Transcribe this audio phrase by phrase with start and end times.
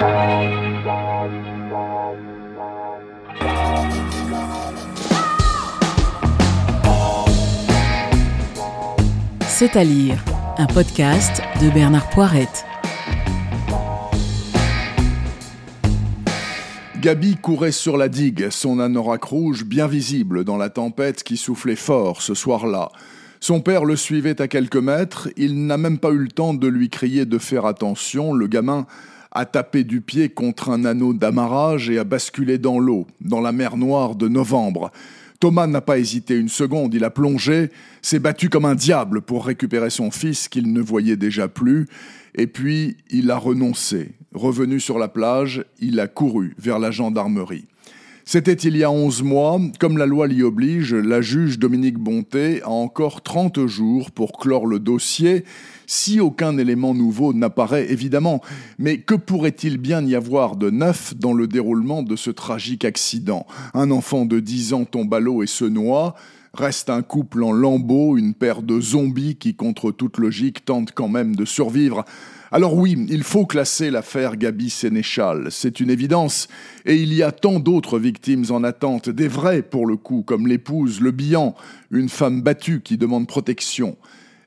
[0.00, 0.06] C'est
[9.76, 10.24] à lire,
[10.56, 12.64] un podcast de Bernard Poirette.
[16.98, 21.76] Gabi courait sur la digue, son anorak rouge bien visible dans la tempête qui soufflait
[21.76, 22.90] fort ce soir-là.
[23.40, 26.68] Son père le suivait à quelques mètres, il n'a même pas eu le temps de
[26.68, 28.86] lui crier de faire attention, le gamin
[29.32, 33.52] a tapé du pied contre un anneau d'amarrage et a basculé dans l'eau, dans la
[33.52, 34.90] mer noire de novembre.
[35.38, 37.70] Thomas n'a pas hésité une seconde, il a plongé,
[38.02, 41.86] s'est battu comme un diable pour récupérer son fils qu'il ne voyait déjà plus,
[42.34, 44.12] et puis il a renoncé.
[44.34, 47.66] Revenu sur la plage, il a couru vers la gendarmerie.
[48.32, 52.62] C'était il y a onze mois, comme la loi l'y oblige, la juge Dominique Bonté
[52.62, 55.44] a encore trente jours pour clore le dossier,
[55.88, 58.40] si aucun élément nouveau n'apparaît évidemment.
[58.78, 63.48] Mais que pourrait-il bien y avoir de neuf dans le déroulement de ce tragique accident?
[63.74, 66.14] Un enfant de dix ans tombe à l'eau et se noie.
[66.52, 71.08] Reste un couple en lambeaux, une paire de zombies qui, contre toute logique, tentent quand
[71.08, 72.04] même de survivre.
[72.50, 76.48] Alors oui, il faut classer l'affaire Gabi Sénéchal, c'est une évidence,
[76.84, 80.48] et il y a tant d'autres victimes en attente, des vraies pour le coup, comme
[80.48, 81.54] l'épouse, le bilan,
[81.92, 83.96] une femme battue qui demande protection.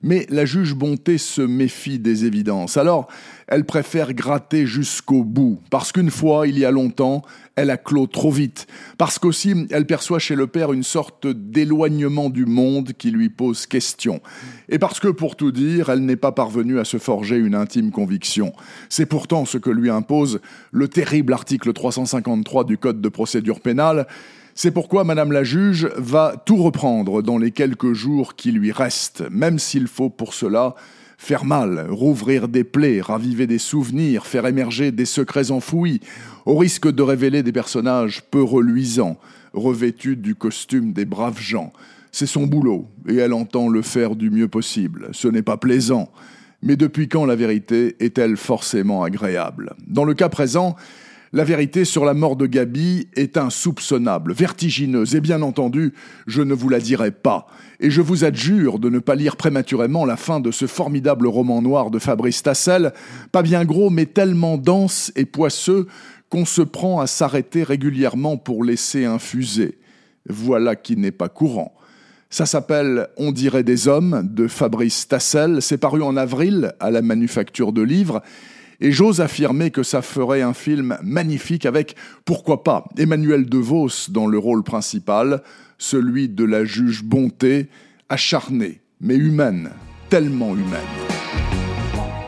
[0.03, 2.77] Mais la juge Bonté se méfie des évidences.
[2.77, 3.07] Alors,
[3.47, 7.23] elle préfère gratter jusqu'au bout, parce qu'une fois, il y a longtemps,
[7.55, 12.29] elle a clos trop vite, parce qu'aussi, elle perçoit chez le père une sorte d'éloignement
[12.29, 14.21] du monde qui lui pose question,
[14.69, 17.91] et parce que, pour tout dire, elle n'est pas parvenue à se forger une intime
[17.91, 18.53] conviction.
[18.89, 20.39] C'est pourtant ce que lui impose
[20.71, 24.07] le terrible article 353 du Code de procédure pénale,
[24.55, 29.23] c'est pourquoi Madame la juge va tout reprendre dans les quelques jours qui lui restent,
[29.31, 30.75] même s'il faut pour cela
[31.17, 36.01] faire mal, rouvrir des plaies, raviver des souvenirs, faire émerger des secrets enfouis,
[36.45, 39.17] au risque de révéler des personnages peu reluisants,
[39.53, 41.71] revêtus du costume des braves gens.
[42.11, 45.09] C'est son boulot, et elle entend le faire du mieux possible.
[45.13, 46.09] Ce n'est pas plaisant.
[46.61, 49.73] Mais depuis quand la vérité est-elle forcément agréable?
[49.87, 50.75] Dans le cas présent,
[51.33, 55.93] la vérité sur la mort de Gabi est insoupçonnable, vertigineuse, et bien entendu,
[56.27, 57.47] je ne vous la dirai pas.
[57.79, 61.63] Et je vous adjure de ne pas lire prématurément la fin de ce formidable roman
[61.63, 62.93] noir de Fabrice Tassel,
[63.31, 65.87] pas bien gros, mais tellement dense et poisseux
[66.29, 69.79] qu'on se prend à s'arrêter régulièrement pour laisser infuser.
[70.29, 71.73] Voilà qui n'est pas courant.
[72.29, 75.61] Ça s'appelle On dirait des hommes de Fabrice Tassel.
[75.61, 78.21] C'est paru en avril à la Manufacture de Livres
[78.83, 81.95] et j'ose affirmer que ça ferait un film magnifique avec,
[82.25, 85.41] pourquoi pas, Emmanuel DeVos dans le rôle principal,
[85.77, 87.69] celui de la juge bonté,
[88.09, 89.71] acharnée, mais humaine,
[90.09, 90.81] tellement humaine.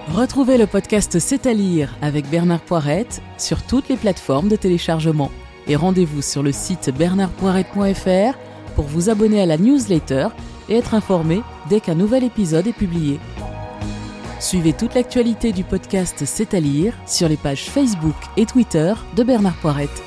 [0.07, 5.31] Retrouvez le podcast C'est à lire avec Bernard Poirette sur toutes les plateformes de téléchargement.
[5.67, 8.37] Et rendez-vous sur le site bernardpoirette.fr
[8.75, 10.29] pour vous abonner à la newsletter
[10.69, 13.19] et être informé dès qu'un nouvel épisode est publié.
[14.45, 19.23] Suivez toute l'actualité du podcast C'est à lire sur les pages Facebook et Twitter de
[19.23, 20.03] Bernard Poirette.